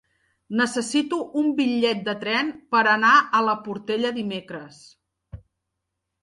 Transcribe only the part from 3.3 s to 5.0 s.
a la Portella dimecres.